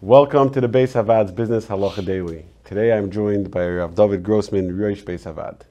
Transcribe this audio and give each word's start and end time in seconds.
Welcome 0.00 0.50
to 0.50 0.60
the 0.60 0.68
Beis 0.68 0.92
Havad's 0.92 1.32
Business 1.32 1.66
Halacha 1.66 2.04
Daily. 2.04 2.46
Today 2.62 2.92
I'm 2.92 3.10
joined 3.10 3.50
by 3.50 3.66
Rav 3.66 3.96
David 3.96 4.22
Grossman, 4.22 4.78
Rosh 4.78 5.02
Beis 5.02 5.24
Havad. 5.24 5.62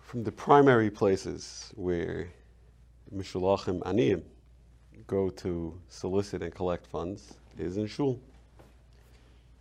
From 0.00 0.24
the 0.24 0.32
primary 0.32 0.88
places 0.88 1.70
where 1.74 2.30
Mishulachim 3.14 3.80
Aniyim 3.80 4.22
go 5.06 5.28
to 5.28 5.78
solicit 5.88 6.40
and 6.40 6.54
collect 6.54 6.86
funds 6.86 7.34
is 7.58 7.76
in 7.76 7.86
shul. 7.86 8.18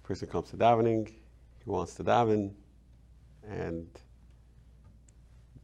Person 0.04 0.30
comes 0.30 0.52
to 0.52 0.56
davening, 0.56 1.10
he 1.10 1.70
wants 1.70 1.94
to 1.96 2.06
daven, 2.06 2.54
and 3.46 3.86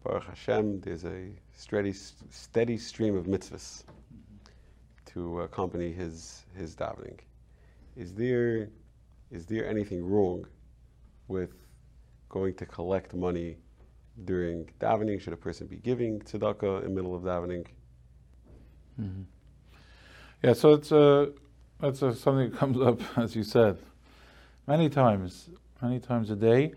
Baruch 0.03 0.25
Hashem, 0.25 0.81
there's 0.81 1.05
a 1.05 1.29
steady, 1.55 1.93
steady 1.93 2.77
stream 2.77 3.15
of 3.15 3.27
mitzvahs 3.27 3.85
to 5.05 5.39
accompany 5.39 5.93
his, 5.93 6.43
his 6.53 6.75
davening. 6.75 7.19
Is 7.97 8.13
there, 8.13 8.69
is 9.31 9.47
there 9.47 9.67
anything 9.67 10.05
wrong 10.05 10.45
with 11.27 11.49
going 12.29 12.53
to 12.55 12.65
collect 12.67 13.15
money 13.15 13.57
during 14.23 14.69
davening? 14.79 15.19
Should 15.19 15.33
a 15.33 15.37
person 15.37 15.65
be 15.65 15.77
giving 15.77 16.19
tzedakah 16.19 16.83
in 16.83 16.89
the 16.89 16.95
middle 17.01 17.15
of 17.15 17.23
davening? 17.23 17.65
Mm-hmm. 19.01 19.23
Yeah, 20.43 20.53
so 20.53 20.73
it's 20.73 20.91
a, 20.91 21.31
that's 21.79 22.03
a, 22.03 22.13
something 22.13 22.51
that 22.51 22.59
comes 22.59 22.79
up, 22.79 23.01
as 23.17 23.35
you 23.35 23.41
said, 23.41 23.79
many 24.67 24.89
times, 24.89 25.49
many 25.81 25.99
times 25.99 26.29
a 26.29 26.35
day. 26.35 26.73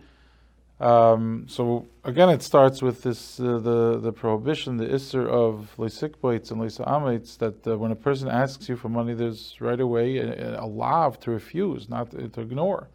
Um, 0.80 1.44
so 1.46 1.86
again, 2.04 2.30
it 2.30 2.42
starts 2.42 2.80
with 2.80 3.02
this 3.02 3.38
uh, 3.38 3.58
the 3.58 3.98
the 4.00 4.12
prohibition, 4.12 4.78
the 4.78 4.86
isser 4.86 5.26
of 5.28 5.74
leisikboits 5.76 6.50
and 6.50 6.60
leisa'amates, 6.60 7.36
that 7.38 7.66
uh, 7.66 7.76
when 7.76 7.92
a 7.92 7.96
person 7.96 8.28
asks 8.28 8.66
you 8.68 8.76
for 8.76 8.88
money, 8.88 9.12
there's 9.12 9.56
right 9.60 9.78
away 9.78 10.16
a, 10.16 10.58
a 10.58 11.16
to 11.20 11.30
refuse, 11.30 11.90
not 11.90 12.10
to, 12.12 12.28
to, 12.30 12.40
ignore. 12.40 12.88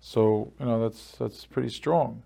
So 0.00 0.52
you 0.58 0.66
know 0.66 0.82
that's 0.82 1.12
that's 1.12 1.46
pretty 1.46 1.68
strong. 1.68 2.24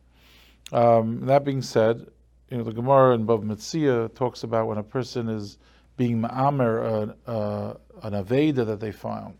Um, 0.72 1.26
that 1.26 1.44
being 1.44 1.60
said, 1.60 2.06
you 2.48 2.56
know 2.56 2.64
the 2.64 2.72
Gemara 2.72 3.14
in 3.14 3.26
Bav 3.26 3.44
Metzia 3.44 4.14
talks 4.14 4.44
about 4.44 4.66
when 4.66 4.78
a 4.78 4.82
person 4.82 5.28
is 5.28 5.58
being 5.98 6.22
ma'amer 6.22 7.14
uh, 7.26 7.30
uh, 7.30 7.74
an 8.02 8.12
aveda 8.14 8.64
that 8.64 8.80
they 8.80 8.92
found, 8.92 9.36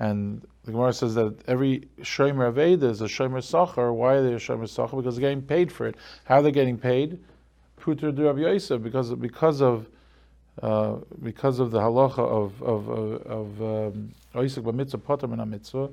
and 0.00 0.44
the 0.64 0.72
Gemara 0.72 0.94
says 0.94 1.14
that 1.14 1.36
every 1.46 1.88
shomer 2.00 2.50
aveda 2.52 2.84
is 2.84 3.02
a 3.02 3.04
shomer 3.04 3.42
sacher. 3.42 3.92
Why 3.92 4.14
are 4.14 4.22
they 4.22 4.32
a 4.32 4.38
shomer 4.38 4.68
sacher? 4.68 4.96
Because 4.96 5.16
they're 5.16 5.20
getting 5.20 5.42
paid 5.42 5.70
for 5.70 5.86
it. 5.86 5.96
How 6.24 6.36
are 6.36 6.42
they 6.42 6.52
getting 6.52 6.78
paid? 6.78 7.18
Puter 7.78 8.14
de 8.14 8.22
Rabbi 8.22 8.40
Yosef, 8.40 8.82
because 8.82 9.12
because 9.14 9.60
of 9.60 9.88
uh, 10.62 10.96
because 11.22 11.58
of 11.58 11.70
the 11.70 11.80
halacha 11.80 12.20
of 12.20 12.62
of 12.62 12.88
of, 12.88 13.60
of 13.60 13.94
oisek 14.34 14.58
um, 14.58 14.64
b'mitzvah 14.64 15.04
potter 15.04 15.28
min 15.28 15.50
mitzvah. 15.50 15.90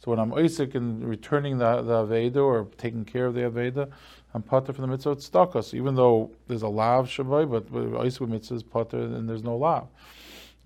So 0.00 0.10
when 0.10 0.18
I'm 0.18 0.32
oisek 0.32 0.74
in 0.74 1.06
returning 1.06 1.58
the, 1.58 1.82
the 1.82 2.04
Aveda 2.04 2.36
or 2.36 2.66
taking 2.76 3.06
care 3.06 3.26
of 3.26 3.34
the 3.34 3.42
Aveda, 3.42 3.90
I'm 4.34 4.42
potter 4.42 4.74
from 4.74 4.82
the 4.82 4.88
mitzvah 4.88 5.16
tzedakah. 5.16 5.64
So 5.64 5.76
even 5.78 5.94
though 5.94 6.30
there's 6.46 6.62
a 6.62 6.68
lav 6.68 7.06
shabbai, 7.06 7.50
but 7.50 7.72
oisek 7.72 8.28
mitzvah 8.28 8.56
is 8.56 8.62
potter 8.62 9.00
and 9.00 9.26
there's 9.26 9.42
no 9.42 9.56
lav. 9.56 9.86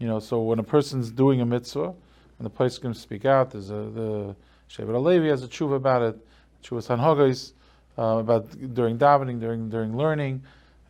You 0.01 0.09
know, 0.09 0.19
so 0.19 0.43
when 0.43 0.59
a 0.59 0.65
person's 0.65 1.13
doing 1.13 1.41
a 1.41 1.47
mitzvah, 1.47 1.95
and 2.39 2.47
the 2.47 2.51
place 2.51 2.79
can 2.79 2.95
speak 2.95 3.25
out. 3.25 3.51
There's 3.51 3.71
a 3.71 3.75
the 3.75 4.37
Shevet 4.71 4.89
HaLevi 4.89 5.29
has 5.31 5.43
a 5.43 5.49
tshuva 5.49 5.77
about 5.77 6.03
it. 6.03 6.27
Tshuva 6.63 6.83
Sanhogais 6.85 7.53
uh, 7.99 8.19
about 8.19 8.51
during 8.75 8.99
davening, 8.99 9.41
during 9.41 9.69
during 9.69 9.97
learning. 9.97 10.43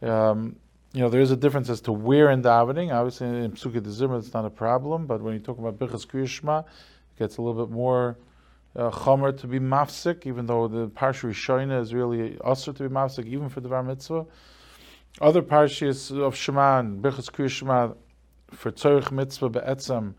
Um, 0.02 0.56
you 0.92 1.00
know, 1.00 1.08
there 1.08 1.20
is 1.20 1.32
a 1.32 1.36
difference 1.36 1.68
as 1.68 1.80
to 1.82 1.92
where 1.92 2.30
in 2.30 2.42
davening. 2.42 2.94
Obviously, 2.94 3.26
in 3.26 3.50
Pesukei 3.52 3.82
d'Zimra, 3.82 4.18
it's 4.18 4.32
not 4.32 4.44
a 4.44 4.50
problem. 4.50 5.06
But 5.06 5.20
when 5.22 5.34
you 5.34 5.40
talk 5.40 5.58
about 5.58 5.78
Birchas 5.78 6.06
Kriyishma, 6.06 6.60
it 6.60 7.18
gets 7.18 7.36
a 7.36 7.42
little 7.42 7.66
bit 7.66 7.74
more 7.74 8.16
uh, 8.76 8.90
chomer 8.90 9.36
to 9.40 9.46
be 9.46 9.58
mafsik, 9.58 10.24
even 10.24 10.46
though 10.46 10.68
the 10.68 10.88
Parsha 10.88 11.30
Rishona 11.30 11.80
is 11.80 11.92
really 11.92 12.38
also 12.38 12.72
to 12.72 12.82
be 12.84 12.88
mafsik, 12.88 13.26
even 13.26 13.48
for 13.48 13.60
the 13.60 13.68
Var 13.68 13.82
Mitzvah. 13.82 14.24
Other 15.20 15.42
parshas 15.42 16.16
of 16.16 16.34
Shema 16.34 16.80
and 16.80 17.02
Birchas 17.02 17.30
Kriyishma 17.30 17.96
for 18.50 18.70
Tzorich 18.72 19.10
Mitzvah 19.10 19.48
Be'etzam, 19.48 20.14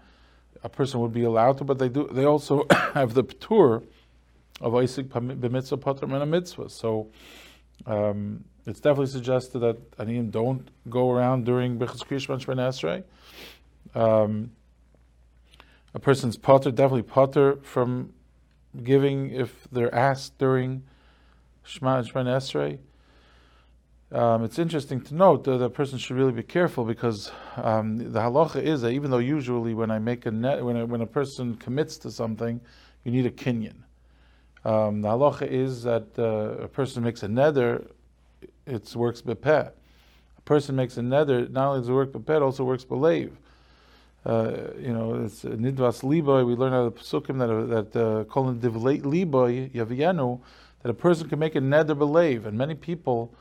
a 0.64 0.70
person 0.70 1.00
would 1.00 1.14
be 1.14 1.24
allowed 1.24 1.58
to, 1.60 1.64
but 1.64 1.80
they 1.80 1.90
do. 1.90 2.08
They 2.12 2.26
also 2.26 2.66
have 2.94 3.14
the 3.14 3.24
tour 3.24 3.84
of 4.62 4.74
oisek 4.74 5.10
b'mitzvah 5.10 5.80
patram 5.80 6.14
and 6.14 6.24
a 6.24 6.26
mitzvah. 6.26 6.70
So 6.70 7.10
um, 7.86 8.44
it's 8.66 8.80
definitely 8.80 9.12
suggested 9.12 9.60
that 9.60 9.98
aniyim 9.98 10.32
don't 10.32 10.70
go 10.90 11.12
around 11.12 11.46
during 11.46 11.78
Bechaz 11.78 12.04
Kriyishman 12.04 12.40
Shemon 12.44 13.04
Um, 13.96 14.52
a 15.94 16.00
person's 16.00 16.38
potter 16.38 16.72
definitely 16.72 17.04
potter 17.04 17.58
from 17.62 18.14
giving 18.84 19.32
if 19.32 19.68
they're 19.72 19.94
asked 19.94 20.38
during 20.38 20.84
Shemoneh 21.66 22.12
Esrei. 22.12 22.80
Um, 24.12 24.44
it's 24.44 24.60
interesting 24.60 25.02
to 25.02 25.16
note 25.16 25.46
that 25.46 25.64
a 25.64 25.70
person 25.70 25.98
should 25.98 26.16
really 26.16 26.32
be 26.32 26.44
careful 26.44 26.86
because 26.86 27.32
um, 27.58 27.98
the 27.98 28.20
halacha 28.20 28.62
is 28.62 28.82
that 28.82 28.92
even 28.92 29.10
though 29.10 29.18
usually 29.18 29.74
when 29.74 29.90
I 29.90 29.98
make 29.98 30.28
a 30.28 30.32
net, 30.32 30.64
when 30.64 30.88
when 30.90 31.02
a 31.02 31.08
person 31.08 31.56
commits 31.56 31.98
to 31.98 32.12
something, 32.12 32.62
you 33.04 33.12
need 33.12 33.26
a 33.26 33.32
kinyan. 33.32 33.78
Um, 34.64 35.02
the 35.02 35.08
halacha 35.08 35.48
is 35.48 35.82
that 35.84 36.08
uh, 36.20 36.64
a 36.64 36.68
person 36.68 37.02
makes 37.02 37.24
a 37.24 37.28
neder, 37.28 37.88
it 38.68 38.96
works 38.96 39.24
bepeh. 39.24 39.72
A 40.38 40.42
person 40.42 40.76
makes 40.76 40.98
a 40.98 41.02
neder, 41.02 41.50
not 41.50 41.70
only 41.70 41.80
does 41.80 41.90
it 41.90 41.94
work 41.94 42.12
bepeh, 42.12 42.36
it 42.36 42.42
also 42.44 42.64
works 42.64 42.86
belev. 42.86 43.32
Uh, 44.24 44.70
you 44.80 44.94
know, 44.94 45.24
it's 45.26 45.44
nidvas 45.44 46.04
liboy. 46.04 46.46
We 46.46 46.54
learn 46.54 46.74
out 46.74 46.86
of 46.86 46.94
the 46.94 47.00
psukim 47.02 47.40
that 47.40 47.92
that 47.92 48.28
kolin 48.28 48.64
uh, 48.64 48.70
divleit 48.70 49.02
liboy 49.02 49.72
yavienu 49.72 50.42
that 50.84 50.90
a 50.92 50.94
person 50.94 51.28
can 51.28 51.40
make 51.40 51.56
a 51.56 51.60
neder 51.60 51.98
belev, 51.98 52.46
and 52.46 52.56
many 52.56 52.76
people 52.76 53.34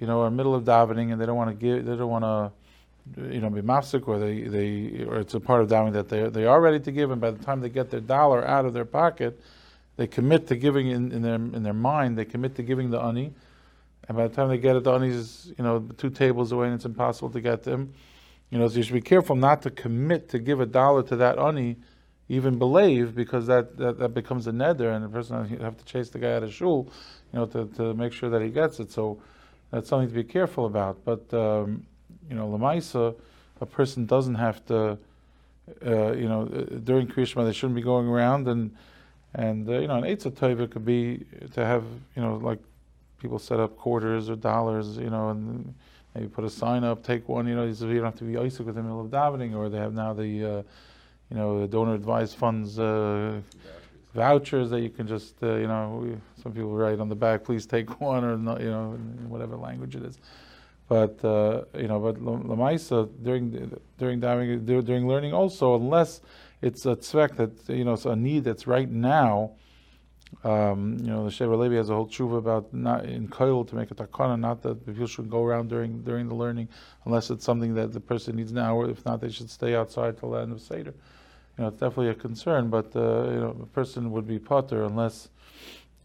you 0.00 0.06
know, 0.06 0.22
are 0.22 0.30
middle 0.30 0.54
of 0.54 0.64
davening 0.64 1.12
and 1.12 1.20
they 1.20 1.26
don't 1.26 1.36
want 1.36 1.50
to 1.50 1.54
give, 1.54 1.84
they 1.84 1.94
don't 1.94 2.10
want 2.10 2.24
to, 2.24 3.32
you 3.32 3.40
know, 3.40 3.50
be 3.50 3.60
mafsik 3.60 4.08
or 4.08 4.18
they, 4.18 4.42
they, 4.42 5.04
or 5.04 5.18
it's 5.18 5.34
a 5.34 5.40
part 5.40 5.60
of 5.62 5.68
davening 5.68 5.92
that 5.92 6.08
they 6.08 6.28
they 6.28 6.46
are 6.46 6.60
ready 6.60 6.80
to 6.80 6.90
give, 6.90 7.10
and 7.10 7.20
by 7.20 7.30
the 7.30 7.42
time 7.44 7.60
they 7.60 7.68
get 7.68 7.90
their 7.90 8.00
dollar 8.00 8.46
out 8.46 8.64
of 8.64 8.72
their 8.72 8.84
pocket, 8.84 9.40
they 9.96 10.06
commit 10.06 10.46
to 10.48 10.56
giving 10.56 10.88
in, 10.88 11.12
in 11.12 11.22
their 11.22 11.34
in 11.34 11.62
their 11.62 11.74
mind, 11.74 12.16
they 12.16 12.24
commit 12.24 12.54
to 12.56 12.62
giving 12.62 12.90
the 12.90 13.00
ani, 13.00 13.32
and 14.08 14.16
by 14.16 14.26
the 14.26 14.34
time 14.34 14.48
they 14.48 14.58
get 14.58 14.76
it, 14.76 14.84
the 14.84 14.92
ani 14.92 15.08
is 15.08 15.52
you 15.56 15.64
know 15.64 15.86
two 15.98 16.10
tables 16.10 16.52
away 16.52 16.66
and 16.66 16.74
it's 16.74 16.84
impossible 16.84 17.30
to 17.30 17.40
get 17.40 17.62
them. 17.62 17.92
You 18.50 18.58
know, 18.58 18.66
so 18.66 18.78
you 18.78 18.82
should 18.82 18.94
be 18.94 19.00
careful 19.00 19.36
not 19.36 19.62
to 19.62 19.70
commit 19.70 20.28
to 20.30 20.38
give 20.38 20.60
a 20.60 20.66
dollar 20.66 21.04
to 21.04 21.16
that 21.16 21.38
ani, 21.38 21.76
even 22.28 22.58
believe, 22.58 23.14
because 23.14 23.46
that, 23.46 23.76
that, 23.76 23.98
that 23.98 24.08
becomes 24.08 24.46
a 24.48 24.50
neder, 24.50 24.94
and 24.94 25.04
the 25.04 25.08
person 25.08 25.46
have 25.60 25.76
to 25.76 25.84
chase 25.84 26.10
the 26.10 26.18
guy 26.18 26.32
out 26.34 26.42
of 26.42 26.52
shul, 26.52 26.90
you 27.32 27.38
know, 27.38 27.46
to, 27.46 27.66
to 27.76 27.94
make 27.94 28.12
sure 28.12 28.28
that 28.28 28.42
he 28.42 28.48
gets 28.48 28.80
it. 28.80 28.90
So 28.90 29.22
that's 29.70 29.88
something 29.88 30.08
to 30.08 30.14
be 30.14 30.24
careful 30.24 30.66
about. 30.66 31.04
But 31.04 31.32
um, 31.34 31.86
you 32.28 32.36
know, 32.36 32.48
lemaisa, 32.48 33.14
a 33.60 33.66
person 33.66 34.06
doesn't 34.06 34.36
have 34.36 34.64
to. 34.66 34.98
Uh, 35.86 36.12
you 36.12 36.28
know, 36.28 36.42
uh, 36.42 36.78
during 36.82 37.06
Krishma, 37.06 37.44
they 37.44 37.52
shouldn't 37.52 37.76
be 37.76 37.82
going 37.82 38.08
around 38.08 38.48
and 38.48 38.74
and 39.34 39.68
uh, 39.68 39.78
you 39.78 39.86
know, 39.86 39.96
an 39.96 40.02
Eitzah 40.02 40.32
Tova 40.32 40.68
could 40.68 40.84
be 40.84 41.24
to 41.52 41.64
have 41.64 41.84
you 42.16 42.22
know 42.22 42.36
like 42.36 42.58
people 43.20 43.38
set 43.38 43.60
up 43.60 43.76
quarters 43.76 44.28
or 44.28 44.36
dollars, 44.36 44.96
you 44.96 45.10
know, 45.10 45.30
and 45.30 45.74
maybe 46.14 46.26
put 46.26 46.44
a 46.44 46.50
sign 46.50 46.82
up, 46.82 47.04
take 47.04 47.28
one, 47.28 47.46
you 47.46 47.54
know, 47.54 47.64
you 47.64 47.74
don't 47.74 48.04
have 48.04 48.16
to 48.16 48.24
be 48.24 48.34
oisek 48.34 48.64
with 48.64 48.74
the 48.74 48.82
middle 48.82 49.00
of 49.00 49.08
davening, 49.08 49.54
or 49.54 49.68
they 49.68 49.78
have 49.78 49.94
now 49.94 50.12
the, 50.12 50.44
uh, 50.44 50.62
you 51.30 51.36
know, 51.36 51.60
the 51.60 51.68
donor 51.68 51.94
advised 51.94 52.36
funds 52.36 52.78
uh, 52.78 53.40
vouchers 54.14 54.70
that 54.70 54.80
you 54.80 54.90
can 54.90 55.06
just, 55.06 55.34
uh, 55.42 55.54
you 55.54 55.66
know, 55.66 56.18
some 56.42 56.52
people 56.52 56.74
write 56.74 57.00
on 57.00 57.08
the 57.08 57.14
back, 57.14 57.44
please 57.44 57.66
take 57.66 58.00
one, 58.00 58.24
or 58.24 58.36
not, 58.36 58.60
you 58.60 58.70
know, 58.70 58.92
whatever 59.28 59.56
language 59.56 59.96
it 59.96 60.04
is. 60.04 60.18
But 60.88 61.24
uh, 61.24 61.66
you 61.76 61.86
know, 61.86 62.00
but 62.00 62.16
lamaisa 62.16 63.08
during 63.22 63.78
during 63.96 64.18
during 64.18 65.06
learning 65.06 65.32
also, 65.32 65.76
unless 65.76 66.20
it's 66.62 66.84
a 66.84 66.96
tzvek 66.96 67.36
that 67.36 67.72
you 67.72 67.84
know 67.84 67.92
it's 67.92 68.06
a 68.06 68.16
need 68.16 68.42
that's 68.42 68.66
right 68.66 68.90
now. 68.90 69.52
Um, 70.42 70.96
you 71.00 71.06
know, 71.06 71.24
the 71.24 71.30
Shevet 71.30 71.56
HaLevi 71.56 71.76
has 71.76 71.90
a 71.90 71.94
whole 71.94 72.08
tshuva 72.08 72.38
about 72.38 72.74
not 72.74 73.04
in 73.04 73.28
koil 73.28 73.68
to 73.68 73.76
make 73.76 73.92
a 73.92 73.94
takana, 73.94 74.38
not 74.38 74.62
that 74.62 74.84
people 74.84 75.06
should 75.06 75.30
go 75.30 75.44
around 75.44 75.68
during 75.68 76.02
during 76.02 76.26
the 76.26 76.34
learning, 76.34 76.68
unless 77.04 77.30
it's 77.30 77.44
something 77.44 77.74
that 77.74 77.92
the 77.92 78.00
person 78.00 78.34
needs 78.34 78.52
now, 78.52 78.74
or 78.74 78.90
if 78.90 79.04
not, 79.04 79.20
they 79.20 79.30
should 79.30 79.48
stay 79.48 79.76
outside 79.76 80.18
till 80.18 80.32
the 80.32 80.38
end 80.38 80.50
of 80.50 80.60
seder 80.60 80.94
you 81.60 81.66
know, 81.66 81.72
it's 81.72 81.80
definitely 81.80 82.08
a 82.08 82.14
concern, 82.14 82.70
but 82.70 82.96
uh, 82.96 83.30
you 83.30 83.40
know, 83.40 83.54
a 83.62 83.66
person 83.66 84.10
would 84.12 84.26
be 84.26 84.38
potter 84.38 84.84
unless, 84.84 85.28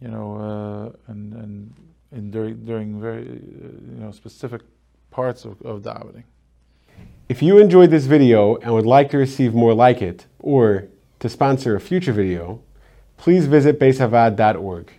you 0.02 0.10
know, 0.10 0.36
uh, 0.36 1.12
and 1.12 1.34
and 1.34 1.74
in 2.12 2.30
during 2.30 2.66
during 2.66 3.00
very 3.00 3.22
uh, 3.22 3.68
you 3.94 4.02
know 4.02 4.12
specific 4.12 4.64
parts 5.12 5.46
of, 5.46 5.62
of 5.62 5.82
davening. 5.82 6.26
If 7.30 7.42
you 7.42 7.58
enjoyed 7.58 7.90
this 7.90 8.06
video 8.06 8.58
and 8.58 8.74
would 8.74 8.86
like 8.86 9.10
to 9.12 9.18
receive 9.18 9.54
more 9.54 9.74
like 9.74 10.02
it, 10.02 10.26
or 10.40 10.90
to 11.20 11.30
sponsor 11.30 11.74
a 11.74 11.80
future 11.80 12.12
video, 12.12 12.62
please 13.16 13.46
visit 13.46 13.80
beisavad.org. 13.80 14.92